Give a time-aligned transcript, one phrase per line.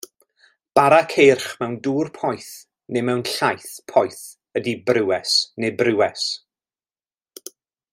[0.77, 2.49] Bara ceirch mewn dŵr poeth
[2.97, 4.25] neu mewn llaeth poeth
[4.61, 5.31] ydy brywes
[5.65, 6.25] neu briwes.